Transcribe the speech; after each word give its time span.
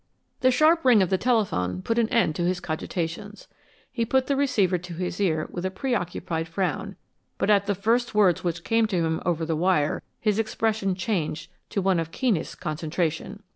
The 0.39 0.49
sharp 0.49 0.83
ring 0.83 1.03
of 1.03 1.11
the 1.11 1.17
telephone 1.19 1.83
put 1.83 1.99
an 1.99 2.09
end 2.09 2.35
to 2.35 2.43
his 2.45 2.59
cogitations. 2.59 3.47
He 3.91 4.03
put 4.03 4.25
the 4.25 4.35
receiver 4.35 4.79
to 4.79 4.93
his 4.95 5.19
ear 5.21 5.47
with 5.51 5.63
a 5.63 5.69
preoccupied 5.69 6.47
frown, 6.47 6.95
but 7.37 7.51
at 7.51 7.67
the 7.67 7.75
first 7.75 8.15
words 8.15 8.43
which 8.43 8.63
came 8.63 8.87
to 8.87 9.05
him 9.05 9.21
over 9.27 9.45
the 9.45 9.55
wire 9.55 10.01
his 10.19 10.39
expression 10.39 10.95
changed 10.95 11.51
to 11.69 11.83
one 11.83 11.99
of 11.99 12.09
keenest 12.09 12.59
concentration. 12.59 13.43